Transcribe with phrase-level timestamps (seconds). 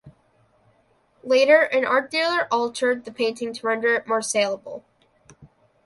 [1.23, 4.83] Later an art dealer altered the painting to render it more saleable.